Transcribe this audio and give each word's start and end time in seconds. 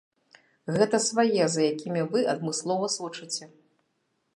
Гэта 0.77 1.01
свае, 1.09 1.43
за 1.57 1.61
якімі 1.73 2.01
вы 2.17 2.27
адмыслова 2.37 2.85
сочыце. 2.97 3.43